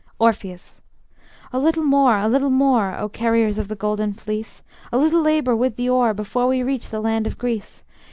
[0.17, 0.81] Orpheus:
[1.53, 5.55] A little more, a little more, O carriers of the Golden Fleece, A little labor
[5.55, 7.83] with the oar, Before we reach the land of Greece.